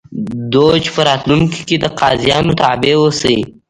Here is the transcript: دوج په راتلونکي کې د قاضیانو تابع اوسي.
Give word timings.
دوج 0.53 0.83
په 0.95 1.01
راتلونکي 1.09 1.61
کې 1.69 1.75
د 1.79 1.85
قاضیانو 1.99 2.57
تابع 2.61 2.93
اوسي. 3.01 3.37